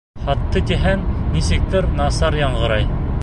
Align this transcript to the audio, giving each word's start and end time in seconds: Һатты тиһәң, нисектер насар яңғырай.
Һатты 0.27 0.61
тиһәң, 0.71 1.03
нисектер 1.35 1.91
насар 2.01 2.39
яңғырай. 2.43 2.89